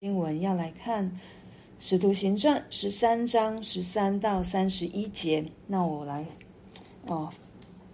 [0.00, 1.04] 经文要来看
[1.80, 5.44] 《使徒行传》十三章十三到三十一节。
[5.66, 6.24] 那我来，
[7.06, 7.28] 哦，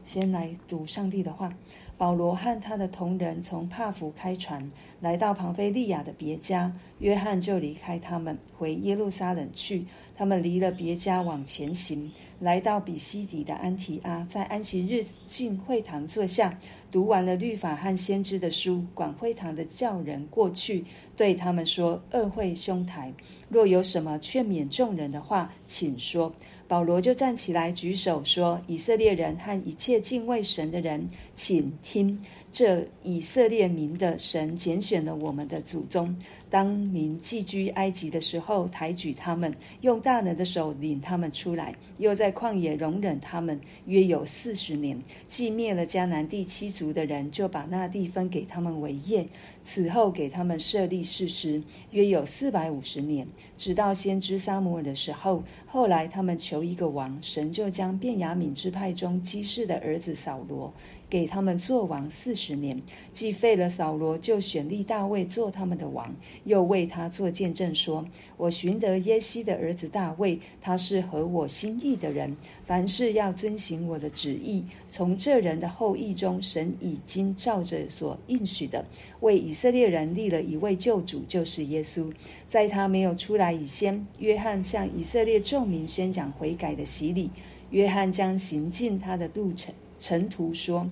[0.05, 1.51] 先来读上帝的话。
[1.97, 4.69] 保罗和他的同人从帕福开船，
[5.01, 9.87] 来到庞菲利亚的别家，约翰就离开他们，回耶路撒冷去。
[10.15, 16.59] 他们离了别家往前行，来到比西底的安提阿，在安息日进会堂坐下，
[16.95, 20.85] 读完了律法和先知的书，广会堂的叫人过去，
[21.17, 23.13] 对他们说：“二会兄台，
[23.49, 26.33] 若有什么劝勉众人的话，请说。”
[26.69, 32.19] 保罗就站起来举手说：“以色列人和一切敬畏神的人，请听。”
[32.55, 36.17] 这以色列民的神拣选了我们的祖宗，
[36.49, 44.97] 当民寄居埃及的时候，抬举他们，用大能的手领他们出来，又在旷野容忍他们约有四十年。
[45.27, 49.27] 既灭了迦南地七族的人，就把那地分给他们为业。
[49.65, 51.61] 此后给他们设立士师，
[51.91, 53.27] 约有四百五十年，
[53.59, 55.43] 直到先知撒母耳的时候。
[55.67, 60.73] 后来他们求一个王，神就将便雅悯支派中基士的儿子扫罗。
[61.15, 62.77] 给他们做王四十年，
[63.13, 66.13] 既废了扫罗，就选立大卫做他们的王，
[66.43, 68.05] 又为他做见证说
[68.37, 74.65] ：“我寻得耶西的儿子大卫，他是合我心意的人，凡事要遵行我的旨意。
[74.91, 78.85] 从这人的后裔中，神已经照着所应许的，
[79.21, 82.13] 为以色列人立了一位救主，就是耶稣。
[82.49, 87.31] 在他没有出来以先，约翰向以色列众民宣讲悔改的洗礼。
[87.71, 89.73] 约翰将行进他的路程。”
[90.05, 90.87] 尘土说：“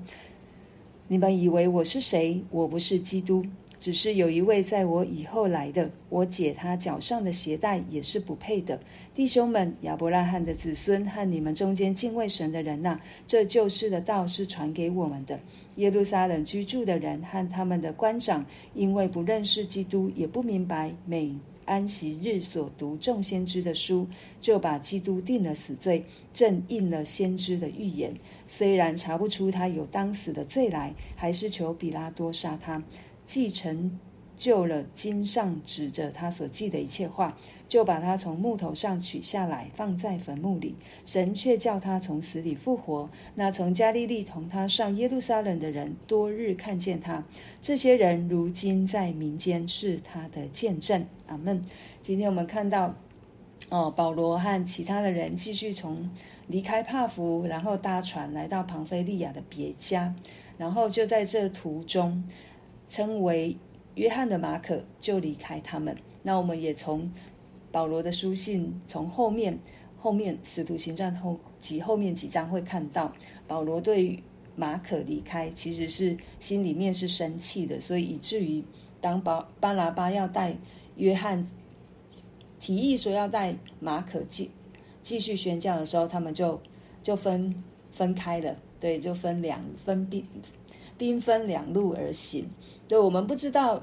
[1.06, 2.42] 你们以为我是谁？
[2.50, 3.44] 我不是基督，
[3.78, 5.90] 只是有一位在我以后来的。
[6.08, 8.80] 我解他脚上的鞋带也是不配的。
[9.14, 15.38] 弟兄们，亚伯拉罕的子孙和你们中间敬畏神的人呐，这救世的道是传给我们的。
[15.76, 24.08] 耶路撒冷居住的人和他们的官长，因为不认识基督，也不明白美。”安息日所读众先知的书，
[24.40, 28.14] 就把基督定了死罪，正应了先知的预言。
[28.46, 32.82] 虽然查不出他有当死的罪来，还是求比拉多杀他，
[33.24, 33.98] 既成
[34.36, 37.38] 就了经上指着他所记的一切话。
[37.72, 40.74] 就把他从木头上取下来，放在坟墓里。
[41.06, 43.08] 神却叫他从死里复活。
[43.34, 47.24] 那从加利利同他上耶路撒冷的人，多日看见他。
[47.62, 51.06] 这些人如今在民间是他的见证。
[51.28, 51.62] 阿门。
[52.02, 52.94] 今天我们看到，
[53.70, 56.10] 哦，保罗和其他的人继续从
[56.48, 60.14] 离开帕福，然后搭船来到庞菲利亚的别家，
[60.58, 62.22] 然后就在这途中，
[62.86, 63.56] 称为
[63.94, 65.96] 约翰的马可就离开他们。
[66.24, 67.10] 那我们也从。
[67.72, 69.58] 保罗的书信从后面
[69.98, 73.10] 后面使徒行传后及后面几章会看到，
[73.48, 74.22] 保罗对
[74.54, 78.62] 马可离开其实是心里面是生气的，所以以至于
[79.00, 80.54] 当巴巴拿巴要带
[80.96, 81.44] 约翰
[82.60, 84.50] 提议说要带马可继
[85.02, 86.60] 继续宣教的时候，他们就
[87.02, 90.24] 就分分开了，对，就分两分兵
[90.98, 92.48] 兵分两路而行。
[92.86, 93.82] 对，我们不知道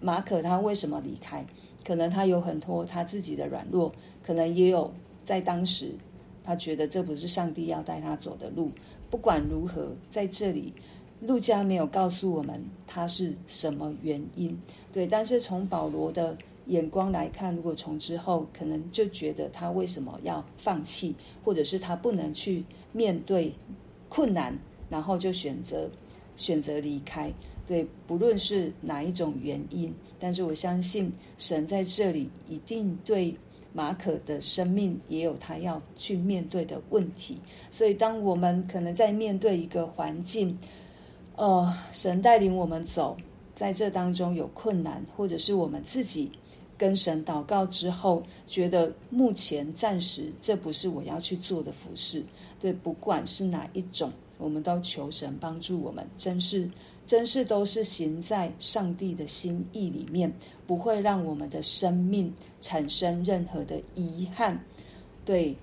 [0.00, 1.44] 马可他为什么离开。
[1.84, 4.92] 可能他有很多他自己的软弱，可能也有
[5.24, 5.92] 在当时，
[6.42, 8.70] 他觉得这不是上帝要带他走的路。
[9.10, 10.72] 不管如何，在这里，
[11.20, 14.58] 路加没有告诉我们他是什么原因。
[14.92, 16.36] 对，但是从保罗的
[16.66, 21.14] 眼光来看，如果从之后，可能就觉得他为什么要放弃，
[21.44, 23.52] 或者是他不能去面对
[24.08, 24.56] 困难，
[24.88, 25.88] 然后就选择
[26.36, 27.32] 选择离开。
[27.66, 33.36] 对，不论是哪一种原因，但是我相信神在这里一定对
[33.74, 37.38] 马可的生命也有他要去面对的问题。
[37.70, 40.58] 所以，当我们可能在面对一个环境，
[41.36, 43.14] 呃，神带领我们走，
[43.52, 46.32] 在这当中有困难，或者是我们自己
[46.78, 52.24] 跟神祷告之后，觉得目前暂时这不是我要去做的服事。
[52.58, 56.70] 对，不管是哪一种，我们都求神帮助我们，真是。
[57.06, 60.32] 真是都是行在上帝的心意里面，
[60.66, 64.58] 不会让我们的生命产生任何的遗憾。
[65.24, 65.54] 对，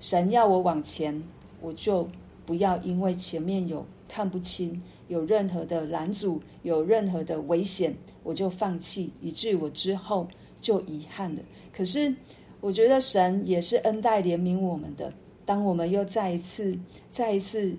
[0.00, 1.22] 神要我往前，
[1.60, 2.06] 我就
[2.44, 10.28] 不要因为前面有看不清，有任何的拦阻，有任何的危险，我就放弃，以至于我之后
[10.60, 11.42] 就遗憾了。
[11.72, 12.14] 可是
[12.60, 15.10] 我觉得神也是恩待怜悯我们的，
[15.44, 16.78] 当我们又再一次、
[17.10, 17.74] 再一次。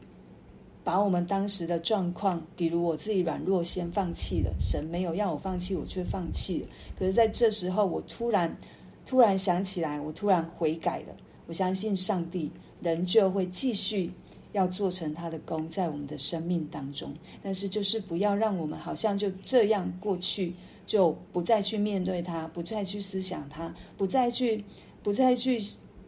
[0.84, 4.54] 把我们当时的状况，比如我自己软弱，先放弃了。
[4.60, 6.68] 神没有要我放弃，我却放弃了。
[7.00, 8.56] 可是在这时候，我突然
[9.06, 11.16] 突然想起来，我突然悔改了。
[11.48, 12.52] 我相信上帝
[12.82, 14.12] 仍旧会继续
[14.52, 17.14] 要做成他的工，在我们的生命当中。
[17.42, 20.54] 但是就是不要让我们好像就这样过去，
[20.86, 24.64] 就不再去面对它，不再去思想它，不再去
[25.02, 25.62] 不再去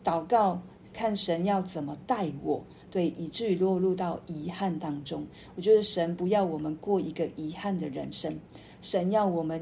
[0.04, 0.62] 祷告，
[0.94, 2.63] 看神要怎么待我，
[2.95, 5.27] 对，以至于落入到遗憾当中。
[5.57, 8.33] 我觉得神不要我们过一个遗憾的人生，
[8.81, 9.62] 神要我们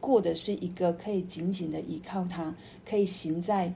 [0.00, 2.52] 过的是一个可以紧紧的依靠他，
[2.84, 3.72] 可以行在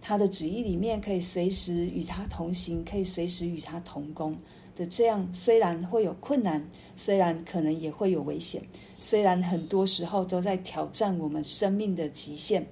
[0.00, 4.36] 他的旨意里面，可以随时与他同行，可以随时与他同工。
[4.76, 6.64] 的这样，虽然会有困难，
[6.94, 8.62] 虽然可能也会有危险，
[9.00, 12.64] 虽然很多时候都在挑战我们生命的极限，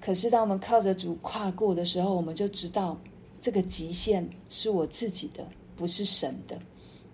[0.00, 2.98] 可是当我们靠着主跨过的时候，我们就知道
[3.40, 5.46] 这个极限是我自己的，
[5.76, 6.58] 不是神的。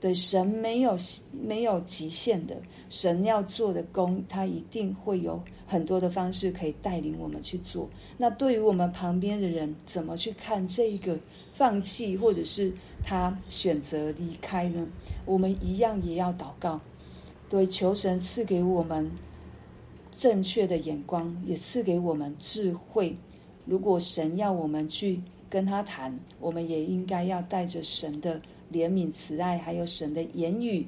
[0.00, 0.94] 对，神没有
[1.32, 2.54] 没有极限的，
[2.90, 7.88] 神要做的工，他一定会有很多的方式可以带领我们去做。
[8.18, 11.18] 那对于我们旁边的人，怎么去看这一个
[11.54, 12.70] 放弃，或者是
[13.02, 14.86] 他选择离开呢？
[15.24, 16.78] 我们一样也要祷告，
[17.48, 19.10] 对，求神赐给我们
[20.10, 23.16] 正确的眼光，也赐给我们智慧。
[23.64, 25.22] 如果神要我们去
[25.54, 28.42] 跟他谈，我们也应该要带着神的。
[28.72, 30.84] 怜悯、慈爱，还有神的言语，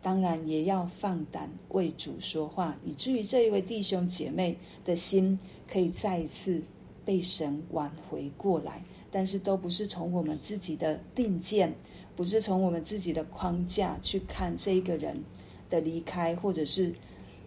[0.00, 5.36] 当然也要放胆为主说话，以至于这一位弟兄姐妹的心
[5.68, 6.62] 可以再一次
[7.04, 8.80] 被神挽回过来。
[9.10, 11.74] 但是都不是从我们自己的定见，
[12.14, 15.20] 不是从我们自己的框架去看这一个人
[15.68, 16.94] 的离开，或者是，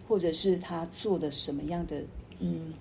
[0.06, 2.02] 或者是他做的什么样的，
[2.40, 2.74] 嗯，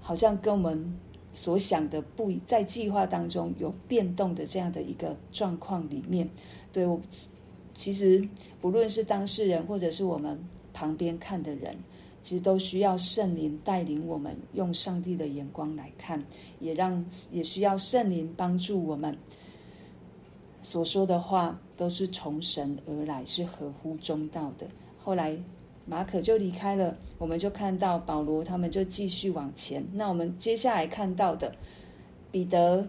[0.00, 0.98] 好像跟我们。
[1.34, 6.30] 所想的不在计划当中有变动的这样的一个状况里面，
[6.72, 6.98] 对我
[7.74, 8.26] 其实
[8.60, 10.38] 不论是当事人或者是我们
[10.72, 11.76] 旁边看的人，
[12.22, 16.24] 其实都需要圣灵带领我们用上帝的眼光来看，
[16.60, 19.18] 也让也需要圣灵帮助我们
[20.62, 24.66] 所说的话都是从神而来，是合乎中道的。
[25.02, 25.36] 后来。
[25.86, 29.84] 马可就离开了，我们就看到保罗他们就继续往前。
[29.92, 31.54] 那我们接下来看到的，
[32.32, 32.88] 彼得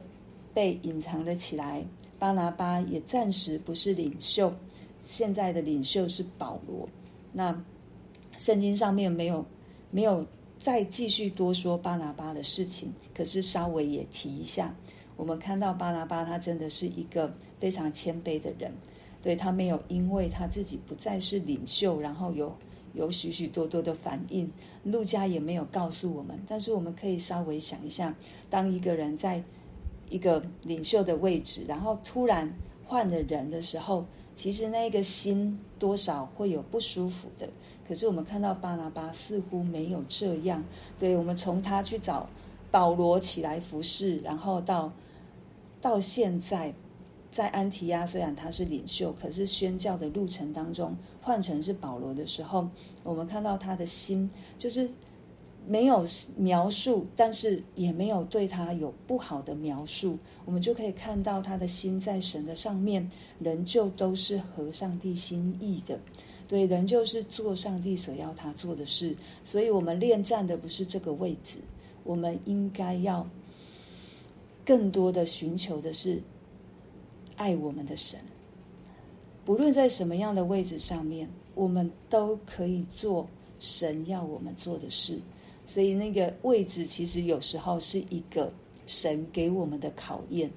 [0.53, 1.83] 被隐藏了起来，
[2.17, 4.53] 巴拿巴也暂时不是领袖，
[5.01, 6.87] 现在的领袖是保罗。
[7.33, 7.61] 那
[8.37, 9.45] 圣经上面没有
[9.91, 10.25] 没有
[10.57, 14.73] 再继续多说巴拿巴的事情，可是稍微也提一下。
[15.17, 18.71] 我们看到巴拿巴他真的是一个非常谦卑的人，
[19.21, 22.55] 对，他没有因为他自己不再是领袖，然后有。
[22.95, 24.49] 有许许多多的反应，
[24.83, 28.15] 陆家也没有告诉我们，但是我们可以稍微想一下，
[28.49, 29.43] 当一个人在
[30.09, 32.51] 一个领袖的位置，然后突然
[32.85, 34.05] 换了人的时候，
[34.35, 37.47] 其实那个心多少会有不舒服的。
[37.87, 40.63] 可是我们看到巴拿巴似乎没有这样，
[40.97, 42.27] 对，我们从他去找
[42.71, 44.91] 保罗起来服侍，然后到
[45.81, 46.73] 到现在。
[47.35, 52.65] 在安提亚，虽然他是领袖，可是宣教的路程当中，换成是保罗的时候，
[53.03, 54.89] 我们看到他的心就是
[55.67, 63.05] 没有描述，但是也没有对他有不好的描述，我们就可以看到他的心在神的上面，
[63.37, 65.99] 仍旧都是合上帝心意的，
[66.47, 69.13] 对，仍旧是做上帝所要他做的事。
[69.43, 71.57] 所以，我们恋战的不是这个位置，
[72.05, 73.27] 我们应该要
[74.65, 76.23] 更多的寻求的是。
[77.37, 78.19] 爱我们的神，
[79.43, 83.27] 不论在什么样的位置上面，我们都可以做
[83.59, 85.19] 神要我们做的事。
[85.65, 88.51] 所以那个位置其实有时候是一个
[88.85, 90.49] 神给我们的考验，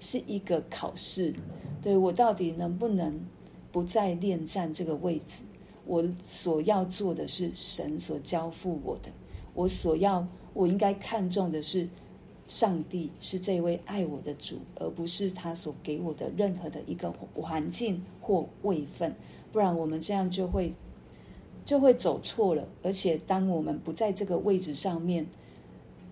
[0.00, 1.34] 是一个考试。
[1.80, 3.18] 对，我到底能不能
[3.70, 5.42] 不再恋战这个位置？
[5.84, 9.10] 我所要做的是神所交付我的，
[9.54, 11.88] 我所要我应该看重的是。
[12.48, 19.14] 上帝是这位爱我的主，而不是他所给我的任何的一个环境或位分，
[19.52, 20.72] 不然我们这样就会
[21.64, 22.68] 就会走错了。
[22.84, 25.26] 而且，当我们不在这个位置上面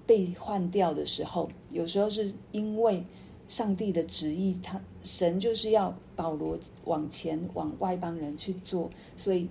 [0.06, 3.04] 被换掉的时候，有时候是因为
[3.46, 9.48] 上帝的旨意，他神就是要保罗往前往外邦人去做，所以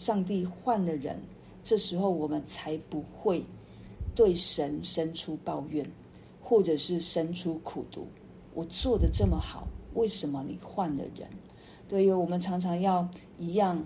[0.00, 1.20] 上帝换了人，
[1.62, 3.44] 这时候我们才不会。
[4.20, 5.90] 对神生出抱怨，
[6.42, 8.06] 或者是生出苦毒。
[8.52, 11.26] 我做的这么好，为什么你换了人？
[11.88, 13.08] 对于我们常常要
[13.38, 13.82] 一样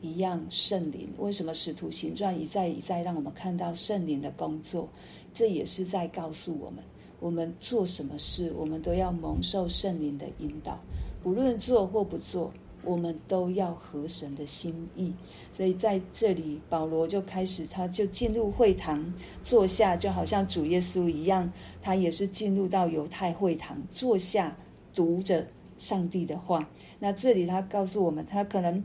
[0.00, 1.08] 一样圣灵。
[1.18, 4.88] 为什么使徒行传一再一再让我们看到圣灵的工作？
[5.34, 6.84] 这也是在告诉我们，
[7.18, 10.78] 我们做什么事，我们都要蒙受圣灵的引导，
[11.24, 12.52] 不论做或不做。
[12.84, 15.12] 我们都要合神的心意，
[15.52, 19.12] 所以在这里，保罗就开始，他就进入会堂
[19.42, 24.56] 坐下，就好像主耶稣一样，他也是进入到犹太会堂坐下，
[24.92, 25.46] 读着
[25.78, 26.68] 上帝的话。
[26.98, 28.84] 那这里他告诉我们，他可能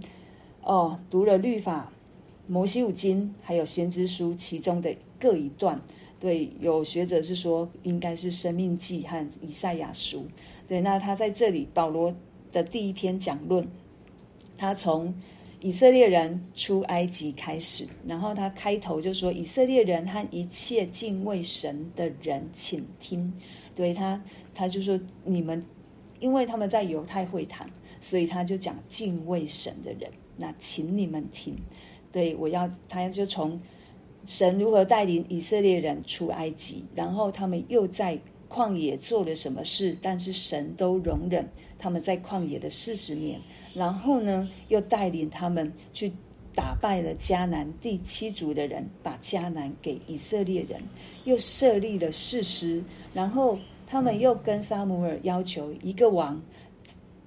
[0.61, 1.91] 哦读了律法，
[2.47, 5.81] 摩西五经还有先知书其中的各一段。
[6.19, 10.25] 对，有学者是说应该是生命记和以赛亚书。
[10.67, 12.15] 对，那他在这里保罗
[12.51, 13.67] 的第一篇讲论，
[14.57, 15.13] 他从
[15.61, 23.33] 以色列人出埃及开始，然后他开头就说：“以色列人和一切敬畏神的人，请听。”
[23.75, 24.21] 对他，
[24.53, 25.63] 他就说：“你们，
[26.19, 27.69] 因为他们在犹太会堂，
[28.01, 30.11] 所以他就讲敬畏神的人。
[30.35, 31.55] 那请你们听。
[32.11, 33.59] 对，我要，他就从。”
[34.25, 39.97] 神如何带领以色列人出埃及，然后他们又在旷野做了什么事？
[40.01, 41.47] 但是神都容忍
[41.77, 43.39] 他们在旷野的四十年，
[43.77, 46.11] 然后呢，又带领他们去
[46.53, 50.81] 打败了迦南第七族的人，把迦南给以色列人，
[51.25, 56.41] 又设立了事实，然后他们又跟撒母耳要求一个王，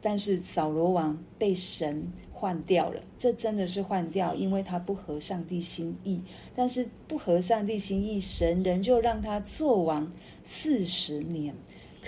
[0.01, 2.13] 但是扫罗王被神。
[2.33, 6.23] 换掉了，这真的是换掉，因为他不合上帝心意。
[6.55, 10.11] 但是不合上帝心意，神仍旧让他做王
[10.43, 11.55] 四十年。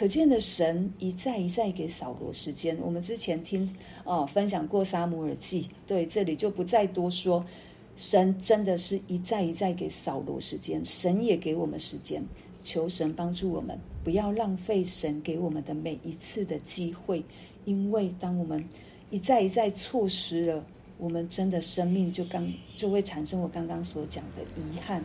[0.03, 2.77] 可见的神一再一再给扫罗时间。
[2.83, 7.47] 我们之前听哦分享过撒母耳记，对，这里就不再多说。
[7.95, 12.21] 神真的是一再一再给扫罗时间，神也给我们时间，
[12.65, 17.23] 求神帮助我们，不要浪费神给我们的每一次的机会，
[17.65, 18.69] 因为当我们。
[19.11, 20.67] 一再一再错失了，
[20.99, 25.05] 我们真的生命就刚就会产生我刚刚所讲的遗憾。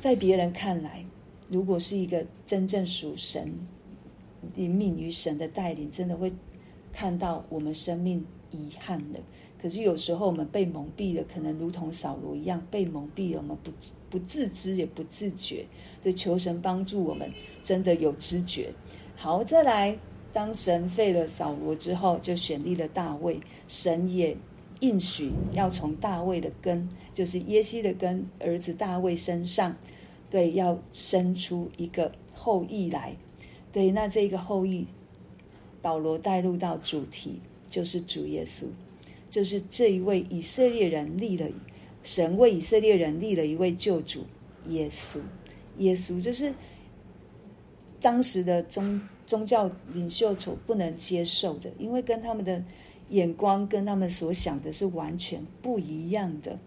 [0.00, 1.04] 在别人看来，
[1.50, 3.52] 如果是一个真正属神、
[4.54, 6.32] 灵敏于神的带领，真的会
[6.92, 9.20] 看到我们生命遗憾的。
[9.60, 13.70] 可是有时候我们被蒙蔽了，可能如同扫罗一样被蒙蔽了，我们不
[14.10, 15.64] 不自知也不自觉。
[16.02, 17.30] 对，求神帮助我们，
[17.62, 18.72] 真的有知觉。
[19.16, 19.98] 好，再来。
[20.32, 23.38] 当神废了扫罗之后，就选立了大卫。
[23.68, 24.34] 神也
[24.80, 29.76] 应许要从大卫的根，就是耶西的根，儿子大卫身上，
[30.30, 33.14] 对，要生出一个后裔来。
[33.72, 34.86] 对，那这个后裔，
[35.80, 38.66] 保罗带入到主题，就是主耶稣，
[39.30, 41.48] 就是这一位以色列人立了，
[42.02, 44.24] 神为以色列人立了一位救主
[44.68, 45.18] 耶稣。
[45.78, 46.52] 耶稣就是
[47.98, 49.00] 当时的宗。
[49.24, 52.62] 宗教领袖所不能接受的，因为跟他们的
[53.10, 56.58] 眼光跟他们所想的是完全不一样的，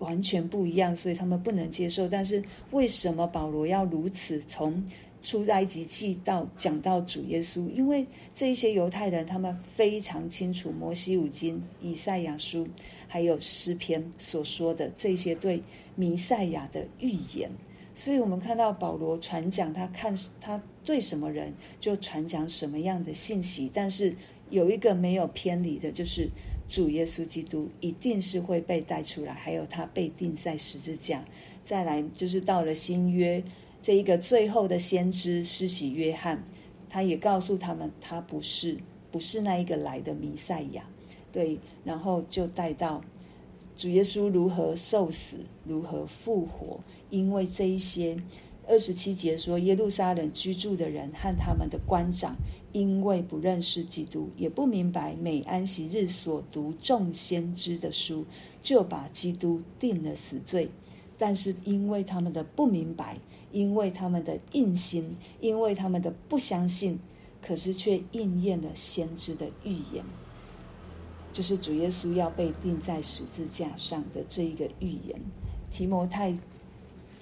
[0.00, 2.08] 完全不一样，所以他们不能接受。
[2.08, 4.84] 但是为什么保罗要如此从
[5.22, 7.70] 出埃及记到讲到主耶稣？
[7.70, 12.68] 因为这一些犹太人他们非常清楚摩西五经、以赛亚书
[13.08, 15.62] 还有诗篇所说的这些对
[15.94, 17.50] 弥赛亚的预言。
[17.94, 23.70] 所以，我们看到保罗传讲，他看他对什么人就传讲什么样的信息。
[23.72, 24.16] 但是
[24.48, 26.26] 有一个没有偏离的，就是
[26.66, 31.22] 主耶稣基督一定是会被带出来，还有他被钉在十字架。
[31.64, 33.44] 再来就是到了新约，
[33.82, 36.42] 这一个最后的先知施洗约翰，
[36.88, 38.78] 他也告诉他们，他不是
[39.10, 40.84] 不是那一个来的弥赛亚。
[41.32, 43.02] 对，然后就带到。
[43.74, 46.78] 主耶稣如何受死，如何复活？
[47.08, 48.16] 因为这一些
[48.68, 52.36] 二十七节说，耶路撒冷居住的人和他们的官长，
[52.72, 58.24] 因为不认识基督，也不明白每安息日所读众先知的书，
[58.60, 60.68] 就把基督定了死罪。
[61.18, 63.18] 但是因为他们的不明白，
[63.52, 66.98] 因为他们的硬心，因为他们的不相信，
[67.40, 70.04] 可是却应验了先知的预言。
[71.32, 75.18] 就是主耶稣要被钉在十字架上的这一个预言，
[75.70, 76.36] 提摩太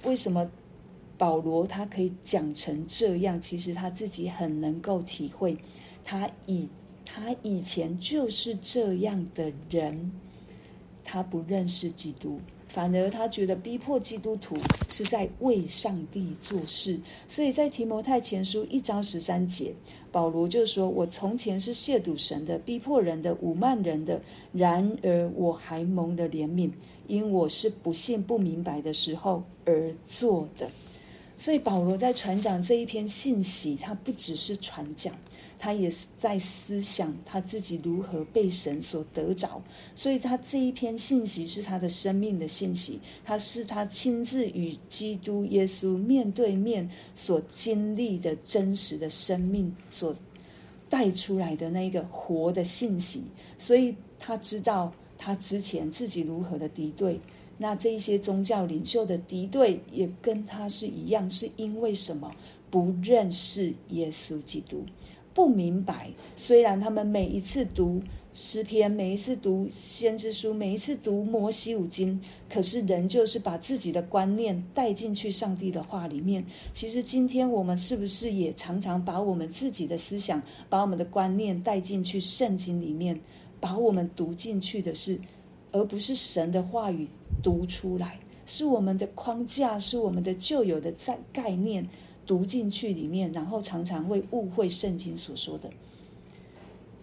[0.03, 0.51] 为什么
[1.17, 3.41] 保罗他可以讲成这样？
[3.41, 5.57] 其实他自己很能够体会，
[6.03, 6.69] 他以
[7.05, 10.11] 他以前就是这样的人，
[11.05, 12.41] 他不认识基督。
[12.71, 14.57] 反而他觉得逼迫基督徒
[14.89, 19.75] 是在为上帝做事，所以在提摩太前书一章十三节，
[20.13, 24.23] 保罗就说：“我从前是亵渎神的、逼迫人的、侮慢人的，
[24.53, 26.71] 然而我还蒙了怜悯，
[27.09, 30.71] 因我是不信不明白的时候而做的。”
[31.37, 35.13] 所以保罗在传讲这一篇信息，他不只是传讲。
[35.63, 39.63] 他也是在思想他自己如何被神所得着，
[39.95, 50.17] 所以他这一篇信息是他的生命的信息，他是他亲自与基督耶稣面对面所经历的真实的生命所
[50.89, 53.23] 带出来的那个活的信息，
[53.59, 57.21] 所以他知道他之前自己如何的敌对，
[57.59, 62.35] 那这一些宗教领袖的敌对也跟他是一样，是因为什么？
[62.71, 64.87] 不认识耶稣基督。
[65.41, 67.99] 不明白，虽然他们每一次读
[68.35, 76.45] 诗篇，每一次读先知书，每一次读摩西五经，可是人就是把自己的观念带进去上帝的话里面。
[76.75, 83.19] 其实今天我们是不是也常常把我们自己的思想、把我们的观念带进去圣经里面，
[83.59, 85.19] 把我们读进去的是，
[85.73, 87.09] 而不是神的话语
[87.43, 91.89] 读出来，是我们的框架，是我们的旧有的在概念
[92.31, 95.69] 读进去里面，然后常常会误会圣经所说的。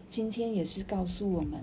[0.09, 1.59] 今天也是告诉我们，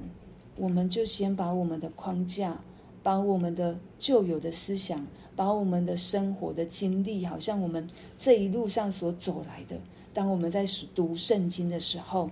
[0.54, 2.60] 我们就先把我们的框架，
[3.02, 9.80] 把我们的旧有的思想，把我们的生活的经历，好像我们这一路上所走来的。
[10.12, 12.30] 当我们在读圣经的时候，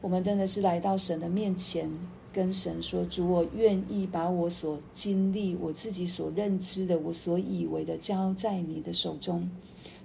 [0.00, 1.90] 我们真的是来到神的面前，
[2.32, 9.50] 跟神说：“主，我愿意把我所经历、我自己所认知的、我所以为的，交在你的手中，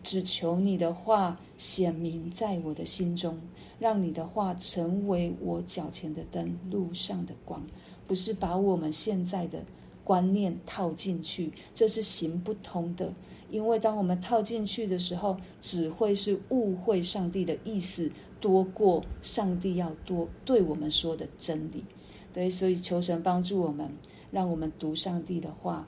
[0.04, 3.40] 只求你的话显明在我的心中。”
[3.82, 7.66] 让你的话成为我脚前的灯，路上的光，
[8.06, 9.66] 不是把我们现在的
[10.04, 13.12] 观念套进去，这是行不通的。
[13.50, 21.84] 因为当我们套进去的时候，只会是误会上帝的意思，多过上帝要多对我们说的真理。
[22.32, 23.92] 对，所以求神帮助我们，
[24.30, 25.88] 让我们读上帝的话，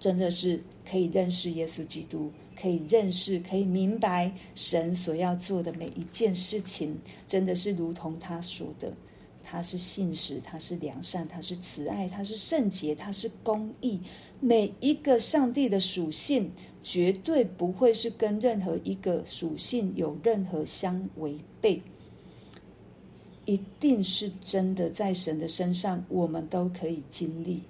[0.00, 2.32] 真的是可以认识耶稣基督。
[2.58, 6.98] 可以认识，可以明白神所要做的每一件事情，
[7.28, 8.92] 真的是如同他说的，
[9.42, 14.00] 他是信实，他是良善，他是慈爱，他是圣洁，他是公义。
[14.38, 16.50] 每一个上帝的属性，
[16.82, 21.80] 绝对不会是跟任何一个属性有任何相违背，
[23.46, 27.62] 一定是真的，在神的身上，我们都可以经历。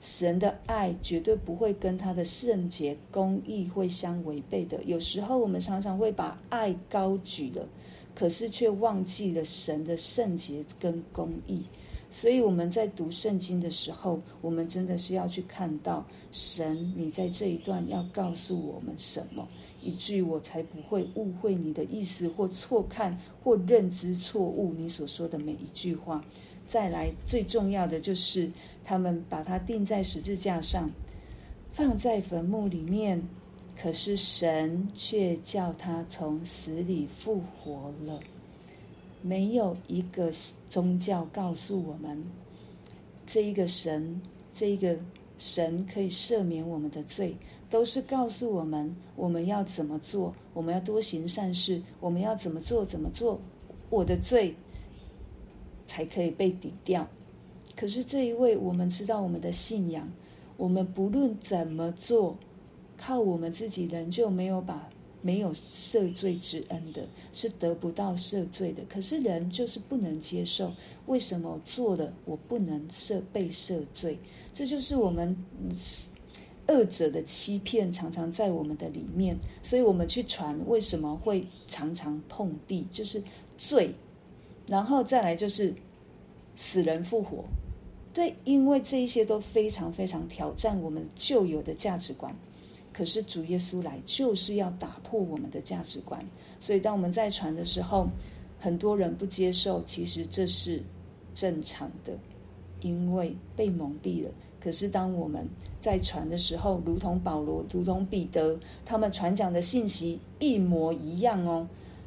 [0.00, 4.82] 神的爱绝对不会跟他的圣洁、公义会相违背的。
[4.84, 7.68] 有时候我们常常会把爱高举了，
[8.14, 11.62] 可是却忘记了神的圣洁跟公义。
[12.10, 16.02] 所以我们在读圣经的时候，我们真的是要去看到
[16.32, 19.46] 神，你在这一段要告诉我们什么，
[19.82, 26.24] 以至于我才不会误会你的意思，或错看，或认知错误你所说的每一句话。
[26.66, 28.50] 再来，最重要的就是。
[28.84, 30.90] 他们把他钉在十字架上，
[31.72, 33.22] 放在坟墓里面，
[33.80, 38.20] 可是神却叫他从死里复活了。
[39.22, 40.32] 没有一个
[40.68, 42.24] 宗教告诉我们，
[43.26, 44.20] 这一个神，
[44.52, 44.96] 这一个
[45.38, 47.36] 神可以赦免我们的罪，
[47.68, 53.38] 都是告诉我们我们要怎么做，我们要多行善事，我们要怎么做怎么做，
[53.90, 54.54] 我的罪
[55.86, 57.06] 才可以被抵掉。
[57.80, 60.06] 可是这一位，我们知道我们的信仰，
[60.58, 62.36] 我们不论怎么做，
[62.98, 64.90] 靠我们自己人就没有把
[65.22, 68.82] 没有赦罪之恩的，是得不到赦罪的。
[68.86, 70.74] 可是人就是不能接受，
[71.06, 74.18] 为什么做了我不能赦被赦罪？
[74.52, 75.34] 这就是我们
[76.68, 79.34] 恶者的欺骗，常常在我们的里面。
[79.62, 82.84] 所以我们去传，为什么会常常碰壁？
[82.92, 83.22] 就是
[83.56, 83.94] 罪，
[84.66, 85.74] 然后再来就是
[86.54, 87.42] 死人复活。
[88.12, 92.34] 对，因为这一些都非常非常挑战我们旧有的价值观。
[92.92, 96.20] 可是主耶稣来就是要打破我们的价值观，
[96.58, 98.08] 所以当我们在传的时候，
[98.58, 100.82] 很多人不接受，其实这是
[101.32, 102.12] 正常的，
[102.80, 104.30] 因为被蒙蔽了。
[104.60, 105.48] 可是当我们
[105.80, 111.66] 在传的时候，如同保罗、如同彼得，他们传讲的信息一模一样哦，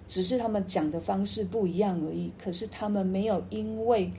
[0.10, 2.30] 只是他们讲的方式不一样而已。
[2.38, 4.12] 可是他们没有因为。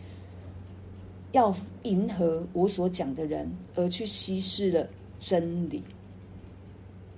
[1.34, 5.82] 要迎合我所讲的人，而去稀释了真理。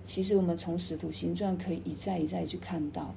[0.07, 3.15] 其实，我们从使徒行传可以一再一再去看到，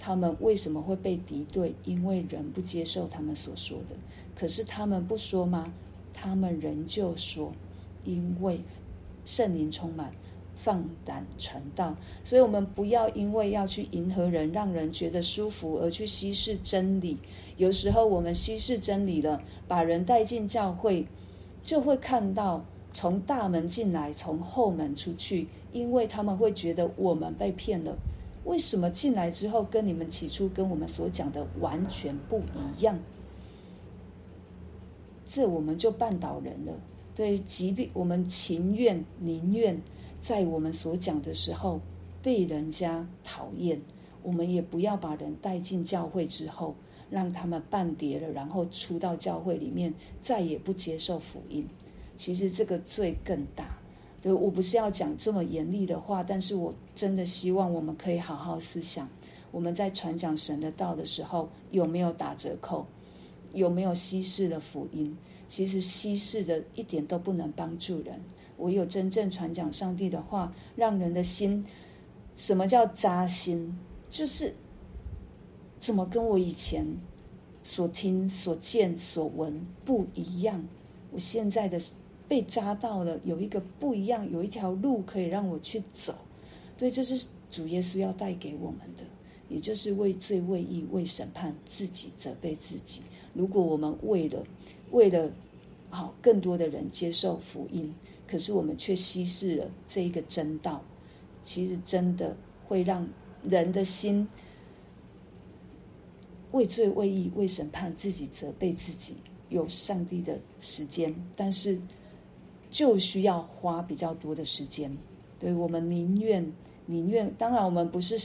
[0.00, 1.72] 他们为什么会被敌对？
[1.84, 3.94] 因为人不接受他们所说的。
[4.34, 5.72] 可是他们不说吗？
[6.12, 7.52] 他们仍旧说，
[8.04, 8.60] 因为
[9.24, 10.12] 圣灵充满。
[10.58, 17.18] 放胆传道，所以我们不要因为要去迎合人，让人觉得舒服而去稀释真理。
[17.56, 21.06] 有时候我们稀释真理了，把人带进教会，
[21.62, 27.96] 就会看到从大门进来，从后门出去，因为他们会觉得我们被骗了。
[28.44, 32.98] 为什么进来之后跟你们起初跟我们所讲的完全不一样？
[35.24, 36.72] 这我们就绊倒人了。
[37.14, 39.80] 对，即便我们情愿宁愿。
[40.18, 41.78] 在我们所讲的时候
[42.20, 43.80] 被人家讨厌，
[44.24, 46.74] 我们也不要把人带进教会之后，
[47.10, 51.66] 让他们半跌了，然后出到教会里面再也不接受福音。
[52.16, 53.76] 其实这个罪更大。
[54.22, 59.08] 对，我不是要讲这么严厉的话，但是我真的希望我们可以好好思想，
[59.52, 62.86] 我们在传讲神的道的时候有没有打折扣？
[63.52, 65.16] 有没有稀释了福音？
[65.46, 68.20] 其实稀释的一点都不能帮助人。
[68.58, 71.64] 唯有真正传讲上帝的话，让人的心，
[72.36, 73.78] 什么叫扎心？
[74.10, 74.52] 就是
[75.78, 76.86] 怎么跟我以前
[77.62, 80.64] 所听、所见、所闻不一样？
[81.12, 81.80] 我现在的
[82.28, 86.14] 被扎到了，有一个不一样，有一条路可以让我去走。
[86.76, 89.04] 对，这是主耶稣要带给我们的，
[89.48, 93.02] 也就是为罪、为义、为审判，自己责备自己。
[93.32, 94.44] 如果我们为了
[94.90, 95.30] 为了
[95.88, 97.94] 好更多的人接受福音，
[98.26, 100.82] 可是我们却稀释了这一个真道，
[101.44, 102.36] 其实真的
[102.66, 103.08] 会让
[103.42, 104.28] 人的心
[106.56, 109.14] 为罪、为义、为审判，自己责备自己，
[109.50, 111.78] 有上帝的时间，但是
[112.70, 114.96] 就需要花比较多的时间。
[115.38, 116.50] 对，我们宁愿
[116.86, 118.18] 宁愿，当然我们不是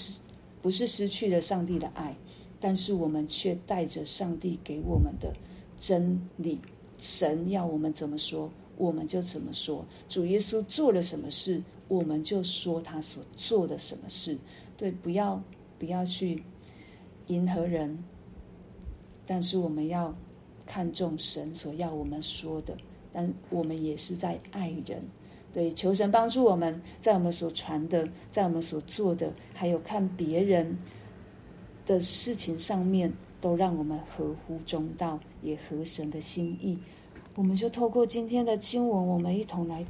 [0.62, 2.16] 不是失去了上帝的爱，
[2.58, 5.34] 但是我们却带着上帝给我们的
[5.76, 6.58] 真理，
[6.98, 8.50] 神要我们怎么说。
[8.78, 14.36] 我们就怎么说，主耶稣做了什么事，我们就说他所做的什么事。
[14.76, 15.40] 对，不要
[15.78, 16.42] 不要去
[17.28, 18.04] 迎合人，
[19.32, 20.14] 但是我们要
[20.66, 22.76] 看重神所要我们说的，
[23.14, 25.02] 但我们也是在爱人。
[25.54, 30.78] 对，求神帮助我们在我们所传的，在我们所做的，还有看别人
[31.86, 36.78] 的事情上面，都让我们合乎中道，也合神的心意。
[37.38, 39.88] 我们就透过今天的经文，我们一同来祷。